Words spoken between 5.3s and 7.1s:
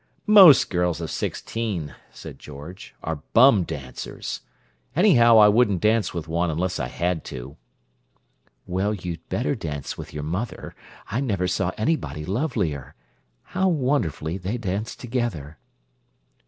I wouldn't dance with one unless I